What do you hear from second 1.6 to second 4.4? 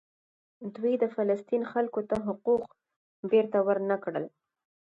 خلکو ته حقوق بیرته ورنکړل.